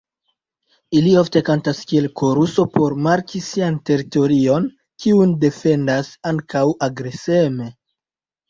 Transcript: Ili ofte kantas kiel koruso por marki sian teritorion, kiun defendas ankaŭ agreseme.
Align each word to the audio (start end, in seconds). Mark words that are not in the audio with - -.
Ili 0.99 1.11
ofte 1.21 1.41
kantas 1.49 1.81
kiel 1.91 2.07
koruso 2.21 2.65
por 2.77 2.95
marki 3.09 3.41
sian 3.49 3.77
teritorion, 3.91 4.65
kiun 5.05 5.37
defendas 5.45 6.11
ankaŭ 6.33 6.65
agreseme. 6.89 7.71